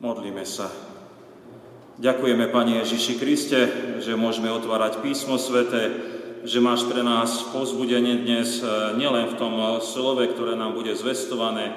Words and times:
Modlíme 0.00 0.48
sa. 0.48 0.72
Ďakujeme, 2.00 2.48
Pani 2.48 2.80
Ježiši 2.80 3.20
Kriste, 3.20 3.60
že 4.00 4.16
môžeme 4.16 4.48
otvárať 4.48 5.04
písmo 5.04 5.36
svete, 5.36 5.92
že 6.40 6.56
máš 6.56 6.88
pre 6.88 7.04
nás 7.04 7.52
pozbudenie 7.52 8.24
dnes 8.24 8.64
e, 8.64 8.96
nielen 8.96 9.28
v 9.28 9.36
tom 9.36 9.60
slove, 9.84 10.24
ktoré 10.24 10.56
nám 10.56 10.72
bude 10.72 10.96
zvestované, 10.96 11.76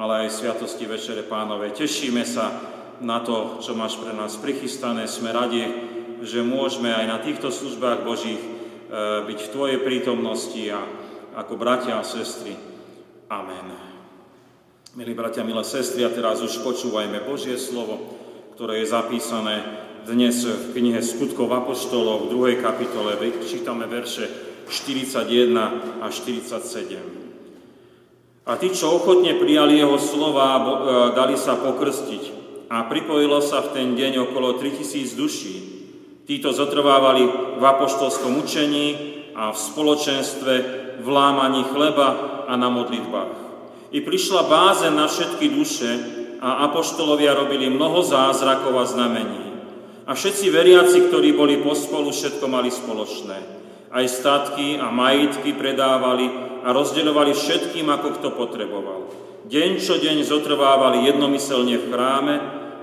ale 0.00 0.24
aj 0.24 0.40
Sviatosti 0.40 0.88
Večere 0.88 1.20
Pánovej. 1.28 1.76
Tešíme 1.76 2.24
sa 2.24 2.56
na 3.04 3.20
to, 3.20 3.60
čo 3.60 3.76
máš 3.76 4.00
pre 4.00 4.16
nás 4.16 4.40
prichystané. 4.40 5.04
Sme 5.04 5.36
radi, 5.36 5.68
že 6.24 6.40
môžeme 6.40 6.88
aj 6.88 7.04
na 7.04 7.20
týchto 7.20 7.52
službách 7.52 8.00
Božích 8.00 8.40
e, 8.40 8.48
byť 9.28 9.38
v 9.44 9.52
Tvojej 9.52 9.78
prítomnosti 9.84 10.64
a 10.72 10.80
ako 11.36 11.60
bratia 11.60 12.00
a 12.00 12.08
sestry. 12.08 12.56
Amen. 13.28 13.97
Milí 14.96 15.12
bratia, 15.12 15.44
milé 15.44 15.60
sestry, 15.68 16.00
a 16.00 16.08
teraz 16.08 16.40
už 16.40 16.64
počúvajme 16.64 17.20
Božie 17.28 17.60
slovo, 17.60 18.00
ktoré 18.56 18.80
je 18.80 18.88
zapísané 18.88 19.60
dnes 20.08 20.48
v 20.48 20.72
knihe 20.72 21.04
Skutkov 21.04 21.52
Apoštolov 21.52 22.32
v 22.32 22.56
2. 22.56 22.64
kapitole. 22.64 23.12
Čítame 23.44 23.84
verše 23.84 24.32
41 24.64 26.00
a 26.00 26.08
47. 26.08 28.48
A 28.48 28.56
tí, 28.56 28.72
čo 28.72 28.96
ochotne 28.96 29.36
prijali 29.36 29.76
jeho 29.76 30.00
slova, 30.00 30.56
e, 30.56 30.64
dali 31.12 31.36
sa 31.36 31.60
pokrstiť. 31.60 32.24
A 32.72 32.88
pripojilo 32.88 33.44
sa 33.44 33.60
v 33.60 33.76
ten 33.76 33.88
deň 33.92 34.32
okolo 34.32 34.56
3000 34.56 35.20
duší. 35.20 35.56
Títo 36.24 36.56
zotrvávali 36.56 37.28
v 37.60 37.60
apoštolskom 37.60 38.40
učení 38.40 38.96
a 39.36 39.52
v 39.52 39.58
spoločenstve, 39.60 40.54
v 40.96 41.08
lámaní 41.12 41.68
chleba 41.76 42.40
a 42.48 42.56
na 42.56 42.72
modlitbách. 42.72 43.47
I 43.88 44.04
prišla 44.04 44.42
báze 44.44 44.84
na 44.92 45.08
všetky 45.08 45.48
duše 45.48 45.90
a 46.44 46.68
apoštolovia 46.68 47.32
robili 47.32 47.72
mnoho 47.72 48.04
zázrakov 48.04 48.76
a 48.76 48.84
znamení. 48.84 49.48
A 50.04 50.12
všetci 50.12 50.52
veriaci, 50.52 51.08
ktorí 51.08 51.32
boli 51.32 51.60
pospolu, 51.64 52.12
všetko 52.12 52.44
mali 52.48 52.68
spoločné. 52.68 53.36
Aj 53.88 54.04
statky 54.04 54.76
a 54.76 54.92
majetky 54.92 55.56
predávali 55.56 56.28
a 56.64 56.68
rozdeľovali 56.72 57.32
všetkým, 57.32 57.88
ako 57.88 58.08
kto 58.20 58.28
potreboval. 58.36 59.08
Deň 59.48 59.80
čo 59.80 59.96
deň 59.96 60.20
zotrvávali 60.28 61.08
jednomyselne 61.08 61.80
v 61.80 61.88
chráme, 61.88 62.34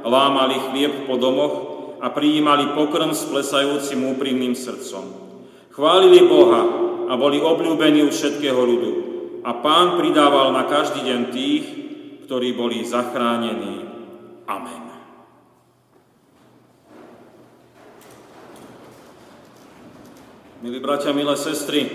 lámali 0.02 0.58
chlieb 0.70 1.06
po 1.06 1.22
domoch 1.22 1.56
a 2.02 2.10
prijímali 2.10 2.74
pokrm 2.74 3.14
s 3.14 3.30
plesajúcim 3.30 4.02
úprimným 4.18 4.58
srdcom. 4.58 5.06
Chválili 5.70 6.26
Boha 6.26 6.62
a 7.06 7.14
boli 7.14 7.38
obľúbení 7.38 8.02
u 8.02 8.10
všetkého 8.10 8.58
ľudu 8.58 9.05
a 9.46 9.52
pán 9.54 10.02
pridával 10.02 10.50
na 10.50 10.66
každý 10.66 11.06
deň 11.06 11.22
tých, 11.30 11.64
ktorí 12.26 12.58
boli 12.58 12.82
zachránení. 12.82 13.86
Amen. 14.50 14.84
Milí 20.66 20.82
bratia, 20.82 21.14
milé 21.14 21.38
sestry, 21.38 21.86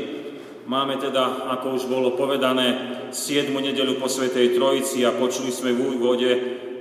máme 0.71 0.95
teda, 1.03 1.51
ako 1.59 1.75
už 1.75 1.91
bolo 1.91 2.15
povedané, 2.15 3.03
7. 3.11 3.51
nedelu 3.51 3.98
po 3.98 4.06
Svetej 4.06 4.55
Trojici 4.55 5.03
a 5.03 5.11
počuli 5.11 5.51
sme 5.51 5.75
v 5.75 5.98
úvode, 5.98 6.31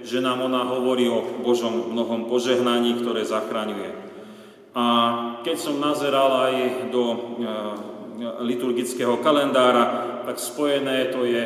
že 0.06 0.22
nám 0.22 0.46
ona 0.46 0.70
hovorí 0.70 1.10
o 1.10 1.42
Božom 1.42 1.90
mnohom 1.90 2.30
požehnaní, 2.30 3.02
ktoré 3.02 3.26
zachraňuje. 3.26 3.90
A 4.78 4.86
keď 5.42 5.58
som 5.58 5.82
nazeral 5.82 6.30
aj 6.30 6.54
do 6.94 7.04
e, 7.10 7.18
liturgického 8.46 9.18
kalendára, 9.26 10.09
tak 10.30 10.38
spojené 10.38 11.10
to 11.10 11.26
je 11.26 11.42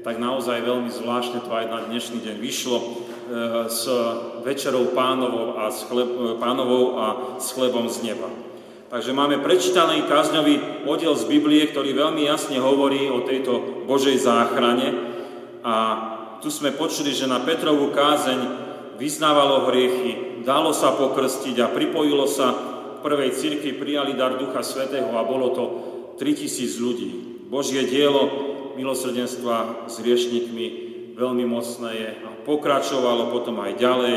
tak 0.00 0.16
naozaj 0.16 0.64
veľmi 0.64 0.88
zvláštne, 0.88 1.44
to 1.44 1.52
aj 1.52 1.68
na 1.68 1.84
dnešný 1.84 2.24
deň 2.24 2.36
vyšlo, 2.40 2.78
e, 2.80 2.84
s 3.68 3.84
večerou 4.40 4.88
pánovou 4.96 5.60
a 5.60 5.68
s, 5.68 5.84
chleb, 5.84 6.08
e, 6.08 6.40
pánovou 6.40 6.96
a 6.96 7.06
s 7.36 7.52
chlebom 7.52 7.92
z 7.92 8.08
neba. 8.08 8.32
Takže 8.88 9.12
máme 9.12 9.44
prečítaný 9.44 10.08
kázňový 10.08 10.88
oddiel 10.88 11.12
z 11.12 11.28
Biblie, 11.28 11.68
ktorý 11.68 11.92
veľmi 11.92 12.24
jasne 12.24 12.56
hovorí 12.56 13.12
o 13.12 13.20
tejto 13.20 13.84
Božej 13.84 14.16
záchrane. 14.16 14.96
A 15.60 15.74
tu 16.40 16.48
sme 16.48 16.72
počuli, 16.72 17.12
že 17.12 17.28
na 17.28 17.44
Petrovú 17.44 17.92
kázeň 17.92 18.40
vyznávalo 18.96 19.68
hriechy, 19.68 20.40
dalo 20.40 20.72
sa 20.72 20.96
pokrstiť 20.96 21.60
a 21.60 21.68
pripojilo 21.68 22.24
sa 22.24 22.48
v 22.56 23.04
prvej 23.04 23.36
cirkvi, 23.36 23.76
prijali 23.76 24.16
dar 24.16 24.40
Ducha 24.40 24.64
Svetého 24.64 25.12
a 25.12 25.20
bolo 25.20 25.52
to 25.52 25.64
3000 26.16 26.80
ľudí. 26.80 27.35
Božie 27.46 27.86
dielo 27.86 28.26
milosrdenstva 28.74 29.86
s 29.86 30.02
riešnikmi 30.02 30.66
veľmi 31.16 31.48
mocné 31.48 31.90
je 31.96 32.10
a 32.26 32.28
pokračovalo 32.44 33.32
potom 33.32 33.56
aj 33.62 33.80
ďalej. 33.80 34.16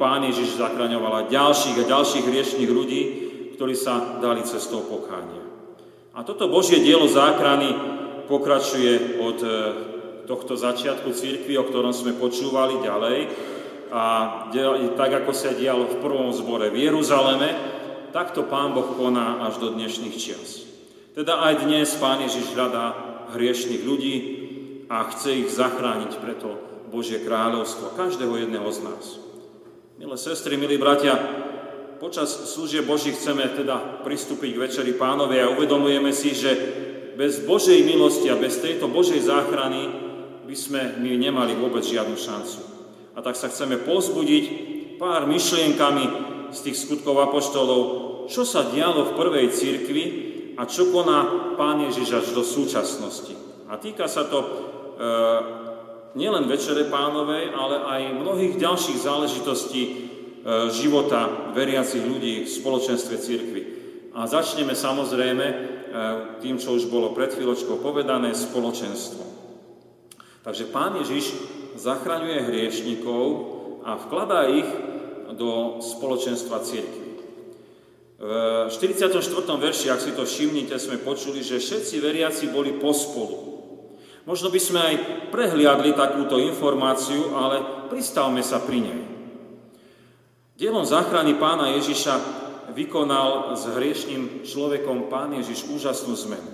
Pán 0.00 0.24
Ježiš 0.24 0.56
zachraňoval 0.56 1.28
ďalších 1.28 1.76
a 1.84 1.90
ďalších 1.90 2.24
riešných 2.24 2.70
ľudí, 2.70 3.00
ktorí 3.58 3.74
sa 3.74 4.22
dali 4.22 4.46
cestou 4.46 4.86
pokánia. 4.86 5.42
A 6.14 6.22
toto 6.22 6.46
Božie 6.46 6.80
dielo 6.80 7.10
záchrany 7.10 7.74
pokračuje 8.30 9.22
od 9.22 9.38
e, 9.42 9.50
tohto 10.30 10.54
začiatku 10.54 11.10
církvy, 11.10 11.58
o 11.58 11.66
ktorom 11.66 11.90
sme 11.90 12.14
počúvali 12.14 12.78
ďalej. 12.82 13.18
A 13.88 14.04
tak, 14.94 15.10
ako 15.24 15.32
sa 15.32 15.56
dialo 15.56 15.88
v 15.88 16.00
prvom 16.04 16.28
zbore 16.30 16.68
v 16.68 16.86
Jeruzaleme, 16.86 17.48
takto 18.12 18.44
Pán 18.44 18.76
Boh 18.76 18.94
koná 18.94 19.48
až 19.48 19.58
do 19.58 19.72
dnešných 19.72 20.14
čias. 20.14 20.67
Teda 21.18 21.42
aj 21.42 21.66
dnes 21.66 21.90
Pán 21.98 22.22
Ježiš 22.22 22.54
hľadá 22.54 22.94
hriešných 23.34 23.82
ľudí 23.82 24.14
a 24.86 25.02
chce 25.10 25.42
ich 25.42 25.50
zachrániť 25.50 26.14
preto 26.22 26.54
Božie 26.94 27.18
kráľovstvo, 27.26 27.98
každého 27.98 28.46
jedného 28.46 28.70
z 28.70 28.86
nás. 28.86 29.18
Milé 29.98 30.14
sestry, 30.14 30.54
milí 30.54 30.78
bratia, 30.78 31.18
počas 31.98 32.30
služie 32.54 32.86
Boží 32.86 33.10
chceme 33.10 33.50
teda 33.50 34.06
pristúpiť 34.06 34.50
k 34.54 34.62
Večeri 34.62 34.94
Pánovej 34.94 35.42
a 35.42 35.50
uvedomujeme 35.58 36.14
si, 36.14 36.38
že 36.38 36.54
bez 37.18 37.42
Božej 37.42 37.82
milosti 37.82 38.30
a 38.30 38.38
bez 38.38 38.62
tejto 38.62 38.86
Božej 38.86 39.18
záchrany 39.18 39.90
by 40.46 40.54
sme 40.54 41.02
my 41.02 41.18
nemali 41.18 41.58
vôbec 41.58 41.82
žiadnu 41.82 42.14
šancu. 42.14 42.62
A 43.18 43.26
tak 43.26 43.34
sa 43.34 43.50
chceme 43.50 43.74
pozbudiť 43.82 44.44
pár 45.02 45.26
myšlienkami 45.26 46.04
z 46.54 46.58
tých 46.62 46.78
skutkov 46.78 47.18
apoštolov, 47.26 47.82
čo 48.30 48.46
sa 48.46 48.70
dialo 48.70 49.02
v 49.02 49.16
prvej 49.18 49.46
cirkvi 49.50 50.37
a 50.58 50.66
čo 50.66 50.90
koná 50.90 51.54
Pán 51.54 51.78
Ježiš 51.86 52.08
až 52.18 52.26
do 52.34 52.42
súčasnosti. 52.42 53.30
A 53.70 53.78
týka 53.78 54.10
sa 54.10 54.26
to 54.26 54.42
e, 54.42 54.48
nielen 56.18 56.50
Večere 56.50 56.90
Pánovej, 56.90 57.54
ale 57.54 57.76
aj 57.86 58.18
mnohých 58.18 58.58
ďalších 58.58 58.98
záležitostí 58.98 59.82
e, 59.86 59.92
života 60.74 61.54
veriacich 61.54 62.02
ľudí 62.02 62.42
v 62.42 62.50
spoločenstve 62.50 63.14
církvy. 63.22 63.62
A 64.18 64.26
začneme 64.26 64.74
samozrejme 64.74 65.46
e, 65.46 65.56
tým, 66.42 66.58
čo 66.58 66.74
už 66.74 66.90
bolo 66.90 67.14
pred 67.14 67.30
chvíľočkou 67.30 67.78
povedané, 67.78 68.34
spoločenstvo. 68.34 69.22
Takže 70.42 70.74
Pán 70.74 70.98
Ježiš 70.98 71.38
zachraňuje 71.78 72.50
hriešnikov 72.50 73.24
a 73.86 73.94
vkladá 73.94 74.50
ich 74.50 74.66
do 75.38 75.78
spoločenstva 75.78 76.66
církvy. 76.66 77.07
V 78.18 78.66
44. 78.66 79.14
verši, 79.62 79.94
ak 79.94 80.02
si 80.02 80.10
to 80.10 80.26
všimnite, 80.26 80.74
sme 80.74 80.98
počuli, 80.98 81.38
že 81.38 81.62
všetci 81.62 82.02
veriaci 82.02 82.50
boli 82.50 82.74
pospolu. 82.74 83.62
Možno 84.26 84.50
by 84.50 84.58
sme 84.58 84.80
aj 84.82 84.94
prehliadli 85.30 85.94
takúto 85.94 86.34
informáciu, 86.42 87.38
ale 87.38 87.86
pristavme 87.86 88.42
sa 88.42 88.58
pri 88.58 88.78
nej. 88.82 89.00
Dielom 90.58 90.82
záchrany 90.82 91.38
pána 91.38 91.78
Ježiša 91.78 92.14
vykonal 92.74 93.54
s 93.54 93.70
hriešným 93.70 94.42
človekom 94.42 95.06
pán 95.06 95.38
Ježiš 95.38 95.70
úžasnú 95.70 96.18
zmenu. 96.26 96.50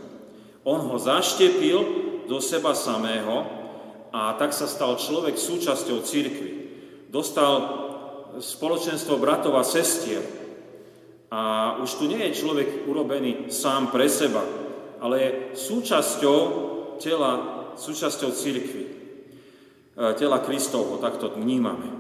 On 0.69 0.85
ho 0.85 0.97
zaštepil 1.01 1.81
do 2.29 2.45
seba 2.45 2.77
samého 2.77 3.49
a 4.13 4.37
tak 4.37 4.53
sa 4.53 4.69
stal 4.69 5.01
človek 5.01 5.41
súčasťou 5.41 6.05
církvy. 6.05 6.51
Dostal 7.09 7.57
spoločenstvo 8.37 9.17
bratov 9.17 9.57
a 9.57 9.65
sestier, 9.65 10.44
a 11.35 11.75
už 11.83 11.99
tu 11.99 12.07
nie 12.07 12.23
je 12.31 12.39
človek 12.47 12.87
urobený 12.87 13.51
sám 13.51 13.91
pre 13.91 14.07
seba, 14.07 14.47
ale 15.03 15.15
je 15.19 15.31
súčasťou 15.59 16.39
tela, 17.03 17.33
súčasťou 17.75 18.31
církvy, 18.31 18.85
e, 18.87 18.91
tela 20.15 20.39
Kristovho, 20.39 21.03
tak 21.03 21.19
to 21.19 21.35
vnímame. 21.35 21.91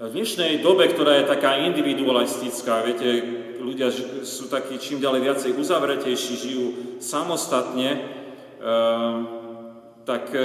V 0.00 0.08
dnešnej 0.08 0.64
dobe, 0.64 0.88
ktorá 0.88 1.20
je 1.20 1.28
taká 1.28 1.68
individualistická, 1.68 2.80
viete, 2.80 3.08
ľudia 3.60 3.92
sú 4.24 4.48
takí 4.48 4.80
čím 4.80 5.04
ďalej 5.04 5.20
viacej 5.20 5.52
uzavretejší, 5.52 6.32
žijú 6.40 6.66
samostatne, 6.96 7.90
e, 7.92 8.00
tak 10.08 10.32
e, 10.32 10.40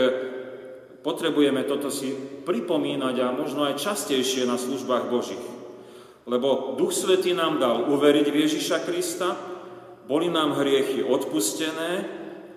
potrebujeme 1.00 1.64
toto 1.64 1.88
si 1.88 2.12
pripomínať 2.44 3.16
a 3.24 3.32
možno 3.32 3.64
aj 3.72 3.80
častejšie 3.80 4.44
na 4.44 4.60
službách 4.60 5.08
Božích. 5.08 5.61
Lebo 6.30 6.78
Duch 6.78 6.94
Svetý 6.94 7.34
nám 7.34 7.58
dal 7.58 7.90
uveriť 7.90 8.28
v 8.30 8.40
Ježiša 8.46 8.86
Krista, 8.86 9.34
boli 10.06 10.30
nám 10.30 10.60
hriechy 10.60 11.02
odpustené 11.02 12.06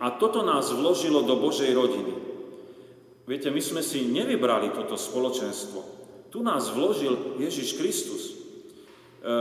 a 0.00 0.11
toto 0.19 0.44
nás 0.44 0.69
vložilo 0.75 1.25
do 1.25 1.38
Božej 1.40 1.72
rodiny. 1.72 2.14
Viete, 3.25 3.49
my 3.49 3.62
sme 3.64 3.81
si 3.81 4.05
nevybrali 4.05 4.76
toto 4.76 5.00
spoločenstvo. 5.00 5.81
Tu 6.28 6.44
nás 6.44 6.69
vložil 6.69 7.40
Ježiš 7.40 7.81
Kristus. 7.81 8.22
E, 8.28 8.34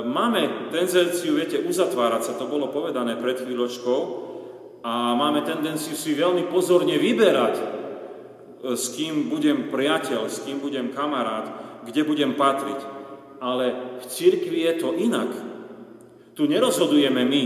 máme 0.07 0.71
tendenciu, 0.71 1.35
viete, 1.35 1.59
uzatvárať 1.59 2.21
sa, 2.31 2.39
to 2.39 2.47
bolo 2.47 2.71
povedané 2.71 3.19
pred 3.19 3.43
chvíľočkou, 3.43 3.99
a 4.83 5.15
máme 5.15 5.47
tendenciu 5.47 5.95
si 5.95 6.11
veľmi 6.11 6.47
pozorne 6.51 6.95
vyberať, 6.95 7.55
e, 7.59 7.65
s 8.75 8.95
kým 8.95 9.27
budem 9.27 9.67
priateľ, 9.67 10.31
s 10.31 10.43
kým 10.47 10.63
budem 10.63 10.95
kamarát, 10.95 11.49
kde 11.83 12.07
budem 12.07 12.39
patriť. 12.39 13.02
Ale 13.43 13.99
v 13.99 14.05
cirkvi 14.07 14.63
je 14.71 14.73
to 14.79 14.95
inak. 14.95 15.27
Tu 16.31 16.47
nerozhodujeme 16.47 17.27
my, 17.27 17.43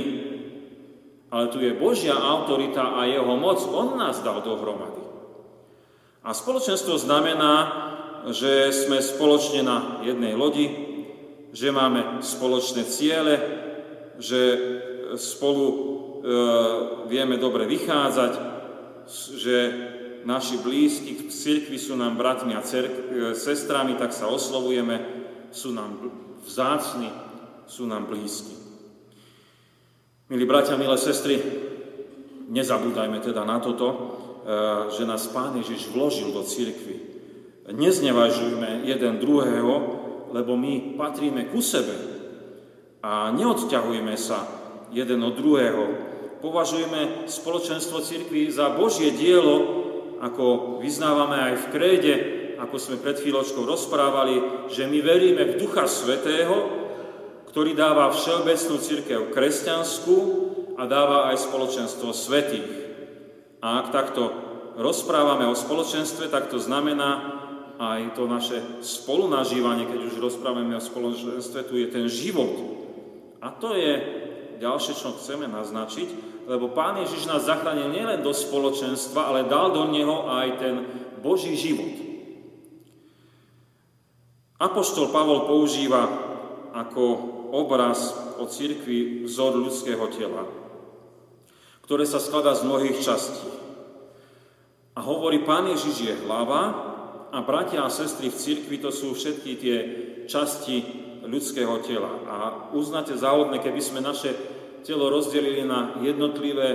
ale 1.33 1.49
tu 1.49 1.57
je 1.57 1.73
Božia 1.73 2.13
autorita 2.13 3.01
a 3.01 3.09
jeho 3.09 3.33
moc. 3.33 3.65
On 3.65 3.97
nás 3.97 4.21
dal 4.21 4.45
dohromady. 4.45 5.01
A 6.21 6.38
spoločenstvo 6.38 7.01
znamená, 7.01 7.53
že 8.29 8.69
sme 8.69 9.01
spoločne 9.01 9.65
na 9.65 10.05
jednej 10.05 10.38
lodi, 10.38 10.69
že 11.49 11.73
máme 11.73 12.21
spoločné 12.21 12.85
ciele, 12.85 13.35
že 14.21 14.41
spolu 15.17 15.97
E, 16.17 16.29
vieme 17.07 17.39
dobre 17.39 17.63
vychádzať, 17.63 18.33
že 19.39 19.57
naši 20.27 20.59
blízki 20.59 21.15
v 21.15 21.31
cirkvi 21.31 21.79
sú 21.79 21.95
nám 21.95 22.19
bratmi 22.19 22.51
a 22.51 22.65
cerk- 22.65 23.07
e, 23.07 23.31
sestrami, 23.31 23.95
tak 23.95 24.11
sa 24.11 24.27
oslovujeme, 24.27 25.00
sú 25.51 25.75
nám 25.75 25.99
vzácni, 26.45 27.11
sú 27.67 27.83
nám 27.85 28.07
blízki. 28.07 28.55
Milí 30.27 30.44
bratia, 30.44 30.75
milé 30.75 30.99
sestry, 30.99 31.39
nezabúdajme 32.51 33.19
teda 33.23 33.47
na 33.47 33.63
toto, 33.63 33.88
e, 33.88 33.95
že 34.91 35.07
nás 35.07 35.27
Pán 35.31 35.55
Ježiš 35.59 35.91
vložil 35.91 36.35
do 36.35 36.44
cirkvi. 36.44 37.15
Neznevažujme 37.67 38.88
jeden 38.88 39.19
druhého, 39.19 39.73
lebo 40.31 40.55
my 40.55 40.95
patríme 40.99 41.47
ku 41.51 41.63
sebe 41.63 41.95
a 43.03 43.31
neodťahujme 43.31 44.15
sa 44.19 44.43
jeden 44.91 45.19
od 45.23 45.35
druhého, 45.35 45.83
považujeme 46.39 47.27
spoločenstvo 47.27 48.03
cirkvi 48.03 48.51
za 48.51 48.71
Božie 48.75 49.15
dielo, 49.15 49.83
ako 50.23 50.79
vyznávame 50.83 51.38
aj 51.51 51.53
v 51.55 51.69
kréde, 51.71 52.13
ako 52.57 52.75
sme 52.77 52.98
pred 53.01 53.18
chvíľočkou 53.21 53.63
rozprávali, 53.63 54.68
že 54.74 54.89
my 54.89 55.00
veríme 55.01 55.44
v 55.45 55.57
Ducha 55.62 55.86
Svetého, 55.86 56.86
ktorý 57.54 57.74
dáva 57.74 58.13
všeobecnú 58.13 58.75
církev 58.77 59.19
kresťanskú 59.33 60.18
a 60.77 60.86
dáva 60.86 61.33
aj 61.33 61.50
spoločenstvo 61.50 62.13
svetých. 62.13 62.69
A 63.65 63.81
ak 63.81 63.89
takto 63.89 64.30
rozprávame 64.77 65.50
o 65.50 65.57
spoločenstve, 65.57 66.30
tak 66.30 66.54
to 66.54 66.62
znamená 66.62 67.42
aj 67.77 68.13
to 68.13 68.30
naše 68.30 68.62
spolunažívanie, 68.81 69.89
keď 69.89 70.01
už 70.06 70.21
rozprávame 70.21 70.77
o 70.77 70.81
spoločenstve, 70.81 71.65
tu 71.65 71.77
je 71.77 71.88
ten 71.89 72.06
život. 72.06 72.53
A 73.42 73.53
to 73.53 73.74
je 73.74 73.94
ďalšie, 74.57 74.94
čo 74.98 75.18
chceme 75.18 75.45
naznačiť, 75.50 76.10
lebo 76.50 76.74
Pán 76.74 76.98
Ježiš 77.01 77.30
nás 77.30 77.45
zachránil 77.45 77.94
nielen 77.94 78.25
do 78.25 78.33
spoločenstva, 78.33 79.30
ale 79.30 79.50
dal 79.50 79.74
do 79.74 79.89
neho 79.89 80.30
aj 80.30 80.48
ten 80.57 80.75
Boží 81.21 81.53
život. 81.57 82.06
Apoštol 84.57 85.13
Pavol 85.13 85.45
používa 85.45 86.09
ako 86.74 87.04
obraz 87.54 88.13
o 88.42 88.50
cirkvi 88.50 89.25
vzor 89.25 89.54
ľudského 89.62 90.01
tela, 90.09 90.50
ktoré 91.86 92.09
sa 92.09 92.18
skladá 92.18 92.57
z 92.57 92.65
mnohých 92.65 92.98
častí. 92.98 93.50
A 94.98 95.00
hovorí, 95.06 95.45
Pán 95.45 95.69
Ježiš 95.69 95.95
je 96.01 96.13
hlava 96.25 96.74
a 97.30 97.38
bratia 97.45 97.86
a 97.86 97.94
sestry 97.94 98.33
v 98.33 98.39
cirkvi 98.42 98.81
to 98.81 98.89
sú 98.89 99.13
všetky 99.13 99.51
tie 99.62 99.77
časti 100.25 100.81
ľudského 101.21 101.77
tela. 101.86 102.12
A 102.25 102.36
uznáte 102.74 103.13
záhodné, 103.13 103.62
keby 103.62 103.77
sme 103.77 104.01
naše 104.01 104.33
telo 104.81 105.13
rozdelili 105.13 105.62
na 105.69 106.01
jednotlivé 106.01 106.68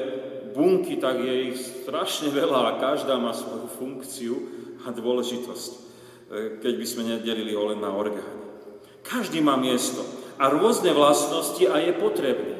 bunky, 0.55 1.02
tak 1.02 1.19
je 1.19 1.35
ich 1.50 1.58
strašne 1.82 2.31
veľa 2.31 2.61
a 2.62 2.78
každá 2.78 3.19
má 3.19 3.32
svoju 3.32 3.67
funkciu 3.75 4.35
a 4.85 4.93
dôležitosť, 4.93 5.70
keď 6.32 6.75
by 6.81 6.87
sme 6.88 7.02
nedelili 7.05 7.52
ho 7.52 7.69
len 7.69 7.84
na 7.84 7.93
orgány. 7.93 8.40
Každý 9.05 9.44
má 9.44 9.61
miesto 9.61 10.00
a 10.40 10.49
rôzne 10.49 10.96
vlastnosti 10.96 11.61
a 11.69 11.76
je 11.79 11.93
potrebný. 11.93 12.56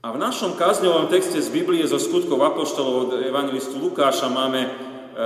A 0.00 0.14
v 0.14 0.22
našom 0.22 0.54
kázňovom 0.54 1.10
texte 1.12 1.42
z 1.42 1.50
Biblie 1.50 1.82
zo 1.84 1.98
skutkov 1.98 2.38
apoštolov 2.40 2.94
od 2.94 3.10
evangelistu 3.26 3.76
Lukáša 3.82 4.30
máme 4.30 4.86
Eh, 5.16 5.22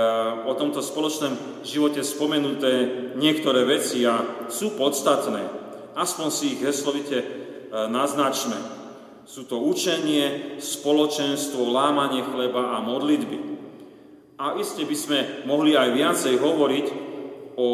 o 0.47 0.55
tomto 0.55 0.79
spoločnom 0.79 1.35
živote 1.67 1.99
spomenuté 1.99 3.11
niektoré 3.19 3.67
veci 3.67 4.07
a 4.07 4.47
sú 4.47 4.79
podstatné. 4.79 5.43
Aspoň 5.99 6.27
si 6.31 6.55
ich 6.55 6.63
heslovite 6.63 7.19
eh, 7.19 7.27
naznačme. 7.91 8.55
Sú 9.27 9.43
to 9.43 9.59
učenie, 9.59 10.55
spoločenstvo, 10.63 11.67
lámanie 11.67 12.23
chleba 12.23 12.71
a 12.71 12.79
modlitby. 12.79 13.50
A 14.41 14.57
iste 14.57 14.81
by 14.89 14.97
sme 14.97 15.19
mohli 15.45 15.77
aj 15.77 15.93
viacej 15.93 16.41
hovoriť 16.41 16.85
o 17.61 17.69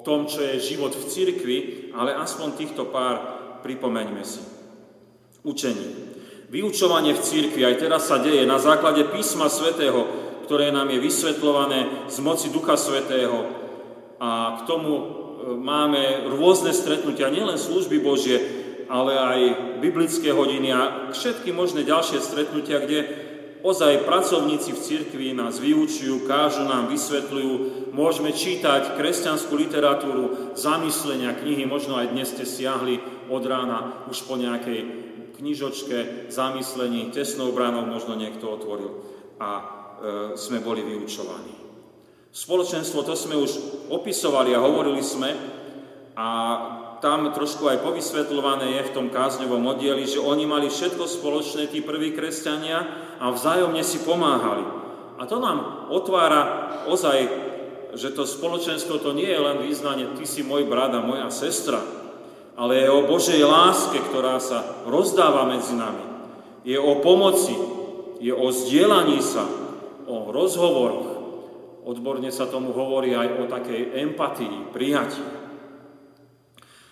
tom, 0.00 0.24
čo 0.24 0.40
je 0.40 0.56
život 0.72 0.96
v 0.96 1.04
cirkvi, 1.04 1.58
ale 1.92 2.16
aspoň 2.16 2.56
týchto 2.56 2.88
pár 2.88 3.20
pripomeňme 3.60 4.24
si. 4.24 4.40
Učenie. 5.44 6.16
Vyučovanie 6.48 7.12
v 7.12 7.20
cirkvi 7.20 7.68
aj 7.68 7.84
teraz 7.84 8.08
sa 8.08 8.16
deje 8.16 8.48
na 8.48 8.56
základe 8.56 9.12
písma 9.12 9.52
svätého, 9.52 10.08
ktoré 10.48 10.72
nám 10.72 10.88
je 10.88 11.04
vysvetľované 11.04 12.08
z 12.08 12.16
moci 12.24 12.48
Ducha 12.48 12.80
Svetého. 12.80 13.44
A 14.16 14.56
k 14.56 14.60
tomu 14.64 14.92
e, 14.96 15.04
máme 15.52 16.32
rôzne 16.32 16.72
stretnutia, 16.72 17.28
nielen 17.28 17.60
služby 17.60 18.00
Božie, 18.00 18.40
ale 18.88 19.20
aj 19.20 19.38
biblické 19.84 20.32
hodiny 20.32 20.72
a 20.72 21.12
všetky 21.12 21.52
možné 21.52 21.84
ďalšie 21.84 22.24
stretnutia, 22.24 22.82
kde 22.82 23.29
ozaj 23.60 24.04
pracovníci 24.08 24.72
v 24.72 24.82
cirkvi 24.82 25.26
nás 25.32 25.60
vyučujú, 25.60 26.24
kážu 26.24 26.64
nám, 26.64 26.88
vysvetľujú, 26.88 27.52
môžeme 27.94 28.32
čítať 28.34 28.96
kresťanskú 28.96 29.52
literatúru, 29.56 30.56
zamyslenia, 30.56 31.36
knihy, 31.38 31.64
možno 31.68 31.96
aj 32.00 32.12
dnes 32.12 32.32
ste 32.32 32.44
siahli 32.48 33.00
od 33.28 33.42
rána 33.46 34.06
už 34.08 34.24
po 34.26 34.36
nejakej 34.40 35.00
knižočke, 35.40 36.28
zamyslení, 36.28 37.12
tesnou 37.12 37.52
bránou 37.54 37.88
možno 37.88 38.16
niekto 38.16 38.48
otvoril. 38.48 39.04
A 39.40 39.80
E, 40.00 40.32
sme 40.32 40.64
boli 40.64 40.80
vyučovaní. 40.80 41.52
Spoločenstvo, 42.32 43.04
to 43.04 43.12
sme 43.12 43.36
už 43.36 43.52
opisovali 43.92 44.56
a 44.56 44.64
hovorili 44.64 45.04
sme 45.04 45.28
a 46.16 46.28
tam 47.00 47.32
trošku 47.32 47.64
aj 47.64 47.80
povysvetľované 47.80 48.76
je 48.76 48.86
v 48.88 48.94
tom 48.94 49.06
kázňovom 49.08 49.72
oddieli, 49.72 50.04
že 50.04 50.20
oni 50.20 50.44
mali 50.44 50.68
všetko 50.68 51.08
spoločné, 51.08 51.72
tí 51.72 51.80
prví 51.80 52.12
kresťania 52.12 52.84
a 53.16 53.32
vzájomne 53.32 53.80
si 53.80 54.04
pomáhali. 54.04 54.64
A 55.16 55.24
to 55.24 55.40
nám 55.40 55.88
otvára 55.88 56.72
ozaj, 56.88 57.18
že 57.96 58.12
to 58.12 58.28
spoločenstvo 58.28 59.00
to 59.00 59.16
nie 59.16 59.28
je 59.28 59.40
len 59.40 59.64
význanie, 59.64 60.12
ty 60.16 60.28
si 60.28 60.44
môj 60.44 60.68
brat 60.68 60.92
a 60.92 61.00
moja 61.00 61.32
sestra, 61.32 61.80
ale 62.54 62.84
je 62.84 62.88
o 62.92 63.08
Božej 63.08 63.40
láske, 63.40 63.96
ktorá 64.12 64.36
sa 64.36 64.84
rozdáva 64.84 65.48
medzi 65.48 65.72
nami. 65.72 66.04
Je 66.68 66.76
o 66.76 67.00
pomoci, 67.00 67.56
je 68.20 68.36
o 68.36 68.52
zdieľaní 68.52 69.24
sa, 69.24 69.48
o 70.04 70.28
rozhovoroch. 70.28 71.08
Odborne 71.80 72.28
sa 72.28 72.44
tomu 72.44 72.76
hovorí 72.76 73.16
aj 73.16 73.28
o 73.40 73.44
takej 73.48 73.96
empatii, 74.04 74.68
prijatí. 74.76 75.39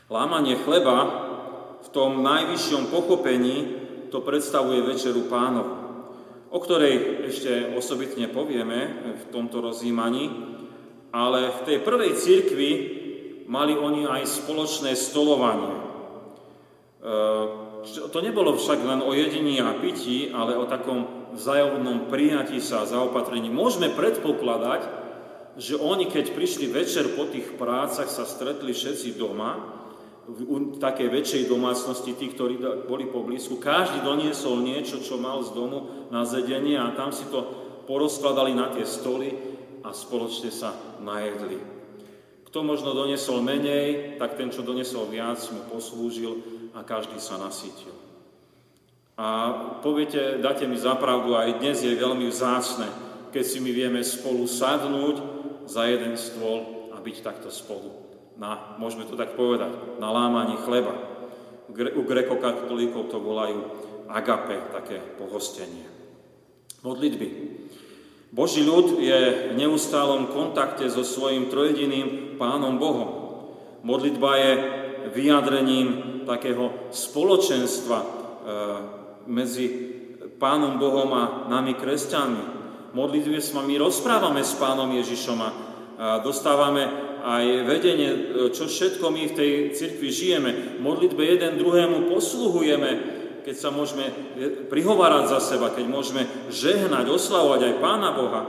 Lámanie 0.08 0.56
chleba 0.64 0.96
v 1.84 1.88
tom 1.92 2.24
najvyššom 2.24 2.88
pochopení 2.88 3.56
to 4.08 4.24
predstavuje 4.24 4.80
Večeru 4.80 5.28
pánovu, 5.28 5.68
o 6.48 6.58
ktorej 6.64 7.28
ešte 7.28 7.76
osobitne 7.76 8.32
povieme 8.32 9.04
v 9.04 9.24
tomto 9.28 9.60
rozjímaní, 9.60 10.32
ale 11.12 11.52
v 11.52 11.60
tej 11.60 11.78
prvej 11.84 12.16
cirkvi 12.16 12.70
mali 13.52 13.76
oni 13.76 14.08
aj 14.08 14.24
spoločné 14.24 14.96
stolovanie. 14.96 15.76
E, 15.76 15.82
to 18.08 18.18
nebolo 18.24 18.56
však 18.56 18.80
len 18.80 19.04
o 19.04 19.12
jedení 19.12 19.60
a 19.60 19.76
pití, 19.76 20.32
ale 20.32 20.56
o 20.56 20.64
takom 20.64 21.32
vzájomnom 21.36 22.08
prijatí 22.08 22.64
sa 22.64 22.80
a 22.80 22.88
zaopatrení. 22.88 23.52
Môžeme 23.52 23.92
predpokladať, 23.92 24.88
že 25.60 25.76
oni, 25.76 26.08
keď 26.08 26.32
prišli 26.32 26.64
večer 26.72 27.12
po 27.12 27.28
tých 27.28 27.60
prácach, 27.60 28.08
sa 28.08 28.24
stretli 28.24 28.72
všetci 28.72 29.20
doma, 29.20 29.84
v 30.28 30.76
takej 30.76 31.08
väčšej 31.08 31.42
domácnosti, 31.48 32.12
tí, 32.12 32.28
ktorí 32.28 32.60
boli 32.84 33.08
poblízku. 33.08 33.56
Každý 33.56 34.04
doniesol 34.04 34.60
niečo, 34.60 35.00
čo 35.00 35.16
mal 35.16 35.40
z 35.40 35.56
domu 35.56 36.08
na 36.12 36.28
zedenie 36.28 36.76
a 36.76 36.92
tam 36.92 37.16
si 37.16 37.24
to 37.32 37.48
porozkladali 37.88 38.52
na 38.52 38.68
tie 38.68 38.84
stoly 38.84 39.32
a 39.80 39.96
spoločne 39.96 40.52
sa 40.52 40.76
najedli. 41.00 41.56
Kto 42.52 42.60
možno 42.60 42.92
doniesol 42.92 43.40
menej, 43.40 44.20
tak 44.20 44.36
ten, 44.36 44.52
čo 44.52 44.60
doniesol 44.60 45.08
viac, 45.08 45.40
mu 45.48 45.64
poslúžil 45.72 46.44
a 46.76 46.84
každý 46.84 47.16
sa 47.16 47.40
nasítil. 47.40 47.96
A 49.16 49.50
poviete, 49.80 50.38
dáte 50.38 50.68
mi 50.68 50.76
zapravdu, 50.76 51.34
aj 51.34 51.58
dnes 51.58 51.80
je 51.80 51.90
veľmi 51.96 52.28
vzácne, 52.28 52.86
keď 53.32 53.44
si 53.44 53.58
my 53.64 53.72
vieme 53.72 54.00
spolu 54.04 54.44
sadnúť 54.44 55.16
za 55.68 55.88
jeden 55.88 56.16
stôl 56.20 56.88
a 56.92 57.00
byť 57.00 57.16
takto 57.24 57.48
spolu. 57.48 58.07
Na, 58.38 58.78
môžeme 58.78 59.02
to 59.02 59.18
tak 59.18 59.34
povedať, 59.34 59.98
na 59.98 60.14
lámaní 60.14 60.54
chleba. 60.62 60.94
U 61.74 62.02
grekokatolíkov 62.06 63.10
to 63.10 63.18
volajú 63.18 63.66
agape, 64.06 64.72
také 64.72 65.02
pohostenie. 65.18 65.84
Modlitby. 66.86 67.28
Boží 68.30 68.62
ľud 68.62 69.02
je 69.02 69.52
v 69.52 69.58
neustálom 69.58 70.30
kontakte 70.30 70.86
so 70.86 71.02
svojim 71.02 71.50
trojediným 71.50 72.38
Pánom 72.38 72.78
Bohom. 72.78 73.10
Modlitba 73.82 74.30
je 74.38 74.52
vyjadrením 75.10 76.22
takého 76.28 76.92
spoločenstva 76.94 77.98
e, 77.98 78.08
medzi 79.26 79.66
Pánom 80.38 80.78
Bohom 80.78 81.10
a 81.16 81.50
nami 81.50 81.74
kresťanmi. 81.74 82.44
Modlitbe 82.94 83.42
sa 83.42 83.64
my 83.64 83.74
rozprávame 83.80 84.46
s 84.46 84.54
Pánom 84.54 84.88
Ježišom 84.94 85.38
a 85.42 85.50
dostávame 86.22 87.07
aj 87.24 87.44
vedenie, 87.66 88.10
čo 88.52 88.68
všetko 88.68 89.10
my 89.10 89.22
v 89.30 89.36
tej 89.36 89.50
cirkvi 89.74 90.08
žijeme. 90.10 90.50
Modlitbe 90.82 91.22
jeden 91.24 91.58
druhému 91.58 92.12
posluhujeme, 92.12 92.90
keď 93.42 93.56
sa 93.56 93.70
môžeme 93.72 94.12
prihovárať 94.68 95.24
za 95.32 95.40
seba, 95.40 95.72
keď 95.72 95.86
môžeme 95.88 96.28
žehnať, 96.52 97.08
oslavovať 97.08 97.60
aj 97.64 97.74
Pána 97.80 98.10
Boha, 98.12 98.42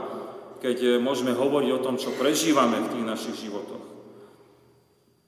keď 0.60 0.76
e, 0.76 0.88
môžeme 1.00 1.32
hovoriť 1.32 1.70
o 1.72 1.82
tom, 1.82 1.96
čo 1.96 2.12
prežívame 2.20 2.76
v 2.84 2.90
tých 2.92 3.04
našich 3.08 3.36
životoch. 3.48 3.80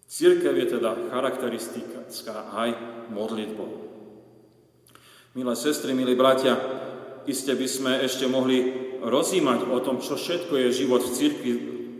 Církev 0.05 0.53
je 0.53 0.77
teda 0.77 0.93
charakteristická 1.09 2.53
aj 2.53 2.77
modlitbou. 3.09 3.71
Milé 5.33 5.55
sestry, 5.57 5.97
milí 5.97 6.13
bratia, 6.13 6.61
iste 7.25 7.57
by 7.57 7.65
sme 7.65 7.93
ešte 8.05 8.29
mohli 8.29 8.77
rozímať 9.01 9.73
o 9.73 9.81
tom, 9.81 10.05
čo 10.05 10.21
všetko 10.21 10.53
je 10.61 10.79
život 10.85 11.01
v 11.01 11.15
cirkvi. 11.17 11.53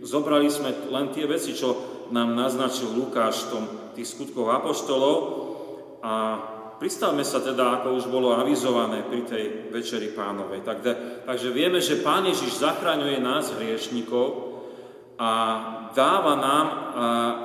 Zobrali 0.03 0.51
sme 0.51 0.75
len 0.91 1.09
tie 1.15 1.23
veci, 1.23 1.55
čo 1.55 1.79
nám 2.11 2.35
naznačil 2.35 2.91
Lukáš 2.91 3.47
v 3.47 3.49
tom, 3.49 3.63
tých 3.95 4.11
skutkoch 4.11 4.51
apoštolov 4.51 5.17
a 6.03 6.13
Pristavme 6.83 7.23
sa 7.23 7.39
teda, 7.39 7.79
ako 7.79 7.95
už 7.95 8.11
bolo 8.11 8.35
avizované 8.35 9.07
pri 9.07 9.23
tej 9.23 9.71
Večeri 9.71 10.11
pánovej. 10.11 10.67
Takže, 10.67 11.23
takže 11.23 11.55
vieme, 11.55 11.79
že 11.79 12.03
Pán 12.03 12.27
Ježiš 12.27 12.59
zachraňuje 12.59 13.23
nás, 13.23 13.55
hriešnikov, 13.55 14.51
a 15.15 15.31
dáva 15.95 16.33
nám 16.35 16.67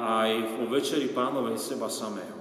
aj 0.03 0.31
vo 0.59 0.67
Večeri 0.73 1.13
pánovej 1.15 1.55
seba 1.55 1.87
samého. 1.87 2.41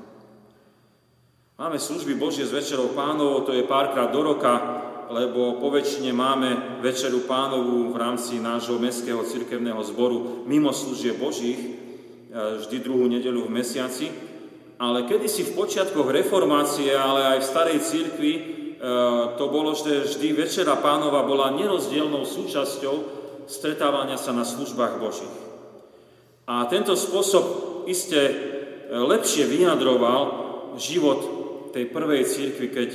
Máme 1.62 1.78
služby 1.78 2.18
Božie 2.18 2.50
s 2.50 2.56
Večerou 2.56 2.98
pánovou, 2.98 3.46
to 3.46 3.54
je 3.54 3.62
párkrát 3.70 4.10
do 4.10 4.22
roka, 4.24 4.77
lebo 5.08 5.56
po 5.60 5.72
väčšine 5.72 6.12
máme 6.12 6.80
Večeru 6.84 7.24
pánovú 7.24 7.96
v 7.96 7.98
rámci 8.00 8.44
nášho 8.44 8.76
mestského 8.76 9.24
cirkevného 9.24 9.80
zboru 9.88 10.44
mimo 10.44 10.76
služie 10.76 11.16
Božích, 11.16 11.60
e, 11.60 11.70
vždy 12.64 12.76
druhú 12.84 13.08
nedelu 13.08 13.48
v 13.48 13.56
mesiaci. 13.56 14.12
Ale 14.78 15.10
kedysi 15.10 15.48
v 15.48 15.56
počiatkoch 15.58 16.12
reformácie, 16.12 16.94
ale 16.94 17.36
aj 17.36 17.40
v 17.42 17.50
starej 17.50 17.80
církvi, 17.82 18.34
e, 18.36 18.42
to 19.40 19.46
bolo, 19.48 19.72
že 19.74 20.12
vždy 20.12 20.28
Večera 20.36 20.76
pánova 20.76 21.24
bola 21.24 21.56
nerozdielnou 21.56 22.28
súčasťou 22.28 22.96
stretávania 23.48 24.20
sa 24.20 24.36
na 24.36 24.44
službách 24.44 25.00
Božích. 25.00 25.36
A 26.52 26.68
tento 26.68 27.00
spôsob 27.00 27.44
iste 27.88 28.20
e, 28.20 28.34
lepšie 28.92 29.48
vyjadroval 29.48 30.22
život 30.76 31.20
tej 31.72 31.88
prvej 31.96 32.28
církvy, 32.28 32.68
keď 32.70 32.90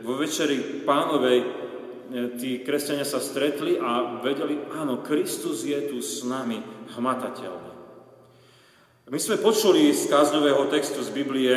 vo 0.00 0.16
Večeri 0.16 0.84
pánovej 0.84 1.38
tí 2.40 2.66
kresťania 2.66 3.06
sa 3.06 3.22
stretli 3.22 3.78
a 3.78 4.18
vedeli, 4.18 4.58
áno, 4.74 4.98
Kristus 5.04 5.62
je 5.62 5.78
tu 5.86 6.02
s 6.02 6.26
nami 6.26 6.58
hmatateľný. 6.98 7.70
My 9.10 9.18
sme 9.18 9.42
počuli 9.42 9.90
z 9.90 10.06
kázňového 10.06 10.70
textu 10.70 11.02
z 11.02 11.10
Biblie 11.10 11.50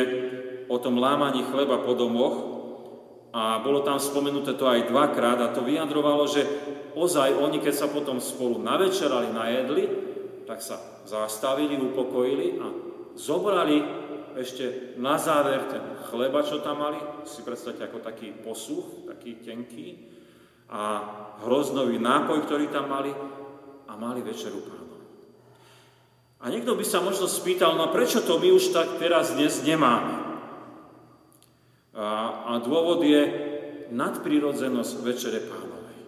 o 0.66 0.76
tom 0.82 0.98
lámaní 0.98 1.46
chleba 1.46 1.82
po 1.82 1.94
domoch 1.94 2.34
a 3.30 3.62
bolo 3.62 3.86
tam 3.86 4.02
spomenuté 4.02 4.58
to 4.58 4.66
aj 4.66 4.90
dvakrát 4.90 5.38
a 5.38 5.54
to 5.54 5.62
vyjadrovalo, 5.62 6.26
že 6.26 6.42
ozaj 6.98 7.34
oni, 7.34 7.62
keď 7.62 7.74
sa 7.74 7.86
potom 7.90 8.18
spolu 8.18 8.58
navečerali, 8.58 9.30
najedli, 9.30 9.84
tak 10.50 10.62
sa 10.62 10.78
zastavili, 11.06 11.78
upokojili 11.78 12.58
a 12.58 12.66
zobrali 13.14 14.03
ešte 14.38 14.96
na 14.98 15.18
záver 15.18 15.70
ten 15.70 15.84
chleba, 16.10 16.42
čo 16.42 16.62
tam 16.62 16.82
mali, 16.82 16.98
si 17.26 17.42
predstavte 17.46 17.86
ako 17.86 18.02
taký 18.02 18.34
posuch, 18.34 19.06
taký 19.06 19.40
tenký, 19.42 20.14
a 20.68 20.82
hroznový 21.44 22.00
nápoj, 22.00 22.48
ktorý 22.48 22.72
tam 22.72 22.88
mali 22.88 23.12
a 23.84 23.92
mali 23.94 24.24
večeru 24.24 24.64
pána. 24.64 24.84
A 26.44 26.52
niekto 26.52 26.76
by 26.76 26.84
sa 26.84 27.00
možno 27.00 27.24
spýtal, 27.24 27.72
no 27.78 27.88
prečo 27.88 28.20
to 28.20 28.36
my 28.36 28.52
už 28.52 28.76
tak 28.76 29.00
teraz 29.00 29.32
dnes 29.32 29.64
nemáme? 29.64 30.12
A, 31.96 32.06
a 32.52 32.52
dôvod 32.60 33.00
je 33.00 33.22
nadprirodzenosť 33.88 34.92
Večere 35.00 35.40
Pánovej. 35.40 36.00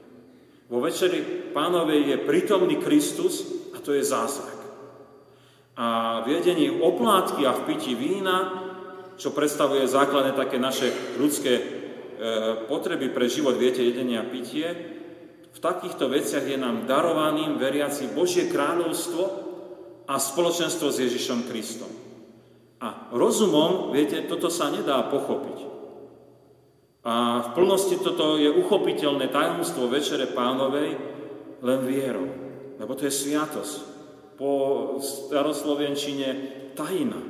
Vo 0.69 0.83
Večeri 0.83 1.23
Pánovej 1.55 2.13
je 2.13 2.17
prítomný 2.27 2.77
Kristus 2.83 3.49
a 3.73 3.81
to 3.81 3.97
je 3.97 4.03
zázrak. 4.05 4.66
A 5.77 6.21
v 6.25 6.41
oplátky 6.81 7.45
a 7.45 7.53
v 7.53 7.65
pití 7.69 7.93
vína, 7.93 8.65
čo 9.21 9.33
predstavuje 9.33 9.85
základné 9.85 10.33
také 10.33 10.57
naše 10.57 10.89
ľudské 11.21 11.53
e, 11.57 11.63
potreby 12.65 13.13
pre 13.13 13.29
život, 13.29 13.61
viete, 13.61 13.85
jedenie 13.85 14.17
a 14.17 14.25
pitie, 14.25 14.69
v 15.53 15.59
takýchto 15.61 16.09
veciach 16.09 16.45
je 16.45 16.57
nám 16.57 16.89
darovaným 16.89 17.61
veriaci 17.61 18.13
Božie 18.13 18.49
kráľovstvo, 18.49 19.47
a 20.07 20.15
spoločenstvo 20.23 20.87
s 20.95 21.03
Ježišom 21.03 21.51
Kristom. 21.51 21.91
A 22.79 23.11
rozumom, 23.11 23.91
viete, 23.91 24.23
toto 24.31 24.47
sa 24.47 24.71
nedá 24.71 25.03
pochopiť. 25.11 25.75
A 27.07 27.15
v 27.43 27.49
plnosti 27.55 27.99
toto 28.03 28.39
je 28.39 28.51
uchopiteľné 28.51 29.31
tajomstvo 29.31 29.91
Večere 29.91 30.31
Pánovej 30.31 30.99
len 31.63 31.81
vierou, 31.87 32.27
lebo 32.79 32.93
to 32.95 33.07
je 33.07 33.15
sviatosť. 33.15 33.96
Po 34.37 34.53
staroslovenčine 35.01 36.29
tajina, 36.77 37.21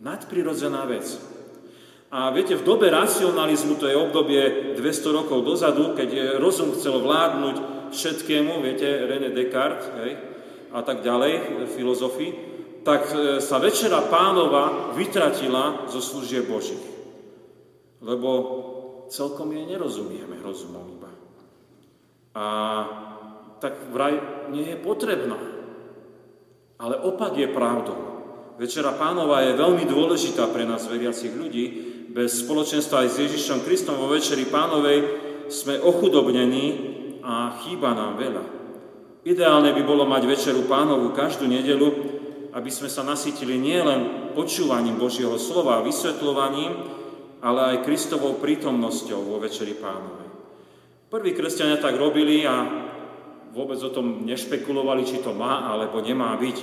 nadprirodzená 0.00 0.88
vec. 0.88 1.20
A 2.10 2.34
viete, 2.34 2.58
v 2.58 2.66
dobe 2.66 2.90
racionalizmu, 2.90 3.78
to 3.78 3.86
je 3.86 3.94
obdobie 3.94 4.74
200 4.74 4.82
rokov 5.14 5.46
dozadu, 5.46 5.94
keď 5.94 6.42
rozum 6.42 6.74
chcel 6.74 6.98
vládnuť 6.98 7.56
všetkému, 7.94 8.58
viete, 8.64 8.88
René 9.06 9.30
Descartes, 9.30 9.86
hej, 10.02 10.18
a 10.74 10.80
tak 10.82 11.06
ďalej, 11.06 11.66
filozofii, 11.70 12.50
tak 12.82 13.12
e, 13.12 13.38
sa 13.38 13.60
Večera 13.60 14.00
pánova 14.08 14.94
vytratila 14.96 15.86
zo 15.90 16.00
služieb 16.00 16.48
Božích. 16.48 16.80
Lebo 18.00 18.30
celkom 19.12 19.52
jej 19.52 19.66
nerozumieme 19.68 20.40
rozumom 20.40 20.86
iba. 20.96 21.12
A 22.32 22.46
tak 23.60 23.76
vraj 23.92 24.48
nie 24.48 24.72
je 24.72 24.78
potrebná. 24.80 25.59
Ale 26.80 26.96
opak 26.96 27.36
je 27.36 27.48
pravdou. 27.52 28.00
Večera 28.56 28.96
pánova 28.96 29.44
je 29.44 29.56
veľmi 29.56 29.84
dôležitá 29.84 30.48
pre 30.48 30.64
nás, 30.64 30.88
veriacich 30.88 31.32
ľudí. 31.32 31.64
Bez 32.12 32.44
spoločenstva 32.44 33.04
aj 33.04 33.08
s 33.08 33.16
Ježišom 33.28 33.64
Kristom 33.64 34.00
vo 34.00 34.08
Večeri 34.08 34.48
pánovej 34.48 34.98
sme 35.52 35.76
ochudobnení 35.80 36.66
a 37.20 37.60
chýba 37.62 37.92
nám 37.92 38.16
veľa. 38.16 38.44
Ideálne 39.20 39.76
by 39.76 39.82
bolo 39.84 40.08
mať 40.08 40.24
večeru 40.24 40.64
pánovu 40.64 41.12
každú 41.12 41.44
nedelu, 41.44 41.92
aby 42.56 42.70
sme 42.72 42.88
sa 42.88 43.04
nasytili 43.04 43.60
nielen 43.60 44.32
počúvaním 44.32 44.96
Božieho 44.96 45.36
slova 45.36 45.78
a 45.78 45.84
vysvetľovaním, 45.84 46.72
ale 47.44 47.60
aj 47.76 47.84
Kristovou 47.84 48.40
prítomnosťou 48.40 49.20
vo 49.20 49.36
večeri 49.36 49.76
pánovej. 49.76 50.28
Prví 51.12 51.36
kresťania 51.36 51.82
tak 51.82 52.00
robili 52.00 52.48
a 52.48 52.88
vôbec 53.50 53.78
o 53.82 53.90
tom 53.90 54.26
nešpekulovali, 54.26 55.06
či 55.06 55.22
to 55.22 55.34
má 55.34 55.70
alebo 55.70 56.02
nemá 56.02 56.34
byť. 56.38 56.58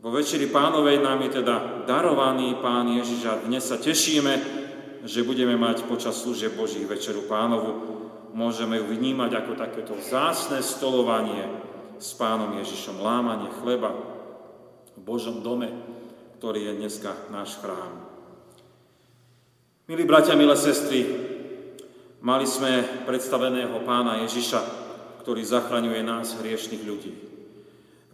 Vo 0.00 0.08
večeri 0.08 0.48
pánovej 0.48 1.04
nám 1.04 1.20
je 1.28 1.44
teda 1.44 1.84
darovaný 1.84 2.56
pán 2.64 2.88
Ježiš 2.88 3.20
a 3.28 3.40
dnes 3.44 3.64
sa 3.68 3.76
tešíme, 3.76 4.32
že 5.04 5.24
budeme 5.24 5.56
mať 5.60 5.84
počas 5.84 6.16
služieb 6.20 6.56
Božích 6.56 6.88
večeru 6.88 7.28
pánovu 7.28 8.00
môžeme 8.34 8.78
ju 8.78 8.86
vnímať 8.90 9.30
ako 9.34 9.52
takéto 9.58 9.92
vzácne 9.98 10.62
stolovanie 10.62 11.46
s 11.98 12.14
pánom 12.14 12.56
Ježišom, 12.62 13.02
lámanie 13.02 13.50
chleba 13.60 13.90
v 14.94 15.00
Božom 15.02 15.42
dome, 15.42 15.70
ktorý 16.38 16.70
je 16.70 16.78
dneska 16.78 17.10
náš 17.34 17.58
chrám. 17.58 18.06
Milí 19.90 20.06
bratia, 20.06 20.38
milé 20.38 20.54
sestry, 20.54 21.02
mali 22.22 22.46
sme 22.46 22.86
predstaveného 23.04 23.82
pána 23.82 24.22
Ježiša, 24.22 24.79
ktorý 25.20 25.44
zachraňuje 25.44 26.00
nás, 26.00 26.36
hriešných 26.40 26.82
ľudí. 26.84 27.12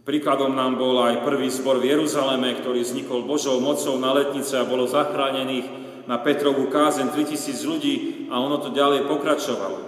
Príkladom 0.07 0.55
nám 0.55 0.79
bol 0.79 1.03
aj 1.03 1.27
prvý 1.27 1.51
zbor 1.51 1.83
v 1.83 1.91
Jeruzaleme, 1.91 2.55
ktorý 2.55 2.79
vznikol 2.79 3.27
Božou 3.27 3.59
mocou 3.59 3.99
na 3.99 4.15
letnice 4.15 4.55
a 4.55 4.63
bolo 4.63 4.87
zachránených 4.87 5.67
na 6.07 6.15
Petrovú 6.23 6.71
kázen 6.71 7.11
3000 7.11 7.67
ľudí 7.67 7.95
a 8.31 8.39
ono 8.39 8.63
to 8.63 8.71
ďalej 8.71 9.03
pokračovalo. 9.11 9.79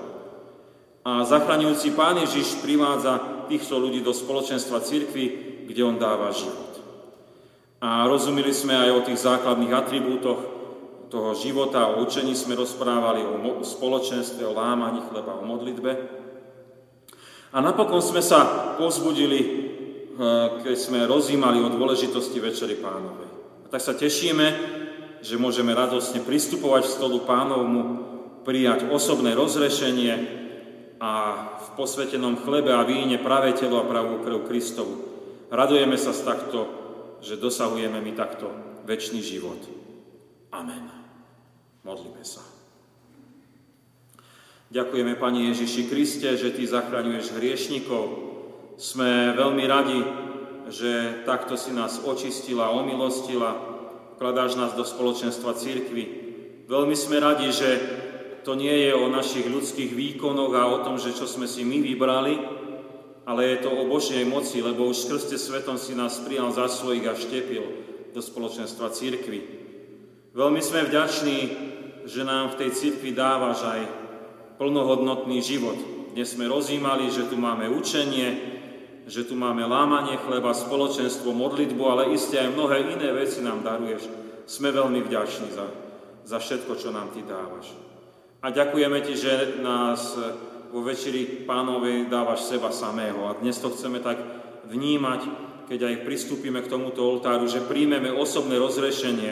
A 1.08 1.24
zachraňujúci 1.24 1.96
Pán 1.96 2.20
Ježiš 2.20 2.60
privádza 2.60 3.48
týchto 3.48 3.80
ľudí 3.80 4.04
do 4.04 4.12
spoločenstva 4.12 4.84
církvy, 4.84 5.26
k 5.64 5.68
kde 5.72 5.82
On 5.88 5.96
dáva 5.96 6.36
život. 6.36 6.84
A 7.80 8.04
rozumeli 8.04 8.52
sme 8.52 8.76
aj 8.76 8.90
o 8.92 9.06
tých 9.08 9.24
základných 9.24 9.72
atribútoch 9.72 10.40
toho 11.08 11.32
života, 11.40 11.96
o 11.96 12.04
učení 12.04 12.36
sme 12.36 12.60
rozprávali, 12.60 13.24
o 13.24 13.64
spoločenstve, 13.64 14.44
o 14.44 14.52
lámaní 14.52 15.00
chleba, 15.08 15.40
o 15.40 15.48
modlitbe. 15.48 16.19
A 17.50 17.58
napokon 17.66 18.02
sme 18.02 18.22
sa 18.22 18.76
pozbudili, 18.78 19.40
eh, 19.42 20.46
keď 20.62 20.76
sme 20.78 21.10
rozímali 21.10 21.58
o 21.66 21.74
dôležitosti 21.74 22.38
Večery 22.38 22.78
pánovej. 22.78 23.30
A 23.66 23.68
tak 23.74 23.82
sa 23.82 23.98
tešíme, 23.98 24.78
že 25.20 25.42
môžeme 25.42 25.74
radostne 25.74 26.22
pristupovať 26.22 26.86
v 26.86 26.96
stolu 26.96 27.18
pánovmu, 27.26 27.82
prijať 28.46 28.88
osobné 28.94 29.36
rozrešenie 29.36 30.14
a 31.00 31.12
v 31.60 31.68
posvetenom 31.76 32.40
chlebe 32.40 32.72
a 32.72 32.88
víne 32.88 33.20
pravé 33.20 33.56
telo 33.56 33.84
a 33.84 33.88
pravú 33.88 34.24
krv 34.24 34.48
Kristovu. 34.48 34.96
Radujeme 35.50 35.98
sa 35.98 36.14
z 36.14 36.22
takto, 36.24 36.60
že 37.20 37.42
dosahujeme 37.42 38.00
my 38.00 38.12
takto 38.16 38.48
väčší 38.88 39.20
život. 39.20 39.60
Amen. 40.56 40.88
Modlíme 41.84 42.24
sa. 42.24 42.59
Ďakujeme, 44.70 45.18
Pani 45.18 45.50
Ježiši 45.50 45.90
Kriste, 45.90 46.38
že 46.38 46.54
Ty 46.54 46.62
zachraňuješ 46.62 47.34
hriešnikov. 47.34 48.06
Sme 48.78 49.34
veľmi 49.34 49.66
radi, 49.66 49.98
že 50.70 51.26
takto 51.26 51.58
si 51.58 51.74
nás 51.74 51.98
očistila, 52.06 52.70
omilostila, 52.70 53.58
kladáš 54.22 54.62
nás 54.62 54.78
do 54.78 54.86
spoločenstva 54.86 55.58
církvy. 55.58 56.06
Veľmi 56.70 56.94
sme 56.94 57.18
radi, 57.18 57.50
že 57.50 57.70
to 58.46 58.54
nie 58.54 58.86
je 58.86 58.94
o 58.94 59.10
našich 59.10 59.50
ľudských 59.50 59.90
výkonoch 59.90 60.54
a 60.54 60.70
o 60.70 60.78
tom, 60.86 61.02
že 61.02 61.18
čo 61.18 61.26
sme 61.26 61.50
si 61.50 61.66
my 61.66 61.82
vybrali, 61.82 62.38
ale 63.26 63.42
je 63.58 63.66
to 63.66 63.74
o 63.74 63.90
Božej 63.90 64.22
moci, 64.30 64.62
lebo 64.62 64.86
už 64.86 65.10
skrste 65.10 65.42
svetom 65.42 65.82
si 65.82 65.98
nás 65.98 66.22
prijal 66.22 66.54
za 66.54 66.70
svojich 66.70 67.10
a 67.10 67.18
štepil 67.18 67.66
do 68.14 68.22
spoločenstva 68.22 68.94
církvy. 68.94 69.42
Veľmi 70.38 70.62
sme 70.62 70.86
vďační, 70.86 71.38
že 72.06 72.22
nám 72.22 72.54
v 72.54 72.58
tej 72.62 72.70
církvi 72.78 73.18
dávaš 73.18 73.66
aj 73.66 74.09
plnohodnotný 74.60 75.40
život. 75.40 75.80
Dnes 76.12 76.36
sme 76.36 76.52
rozímali, 76.52 77.08
že 77.08 77.32
tu 77.32 77.40
máme 77.40 77.72
učenie, 77.72 78.60
že 79.08 79.24
tu 79.24 79.40
máme 79.40 79.64
lámanie 79.64 80.20
chleba, 80.20 80.52
spoločenstvo, 80.52 81.32
modlitbu, 81.32 81.84
ale 81.88 82.12
iste 82.12 82.36
aj 82.36 82.54
mnohé 82.54 82.92
iné 82.92 83.10
veci 83.16 83.40
nám 83.40 83.64
daruješ. 83.64 84.12
Sme 84.44 84.76
veľmi 84.76 85.00
vďační 85.00 85.56
za, 85.56 85.66
za 86.28 86.38
všetko, 86.44 86.76
čo 86.76 86.92
nám 86.92 87.16
Ty 87.16 87.24
dávaš. 87.24 87.72
A 88.44 88.52
ďakujeme 88.52 89.00
Ti, 89.00 89.14
že 89.16 89.34
nás 89.64 90.20
vo 90.76 90.84
večeri 90.84 91.48
pánovej 91.48 92.12
dávaš 92.12 92.52
seba 92.52 92.76
samého. 92.76 93.32
A 93.32 93.40
dnes 93.40 93.56
to 93.64 93.72
chceme 93.72 94.04
tak 94.04 94.20
vnímať, 94.68 95.22
keď 95.72 95.88
aj 95.88 96.04
pristúpime 96.04 96.60
k 96.60 96.70
tomuto 96.70 97.08
oltáru, 97.08 97.48
že 97.48 97.64
príjmeme 97.64 98.12
osobné 98.12 98.60
rozrešenie 98.60 99.32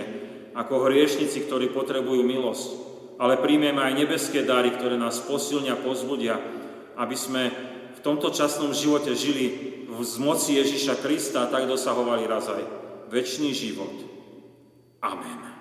ako 0.55 0.87
hriešnici, 0.87 1.43
ktorí 1.45 1.69
potrebujú 1.75 2.23
milosť 2.23 2.86
ale 3.17 3.41
príjmeme 3.41 3.81
aj 3.81 3.97
nebeské 3.97 4.45
dary, 4.45 4.73
ktoré 4.73 4.95
nás 4.97 5.17
posilnia, 5.25 5.77
pozbudia, 5.77 6.37
aby 6.97 7.17
sme 7.17 7.49
v 7.97 7.99
tomto 8.05 8.29
časnom 8.29 8.73
živote 8.73 9.17
žili 9.17 9.45
v 9.89 10.01
moci 10.21 10.61
Ježiša 10.61 11.01
Krista 11.01 11.45
a 11.45 11.51
tak 11.51 11.65
dosahovali 11.65 12.29
raz 12.29 12.45
aj 12.45 12.63
väčší 13.09 13.49
život. 13.57 13.93
Amen. 15.01 15.56